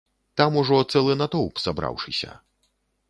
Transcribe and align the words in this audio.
Там 0.39 0.55
ужо 0.61 0.79
цэлы 0.95 1.13
натоўп 1.21 1.61
сабраўшыся. 1.65 2.31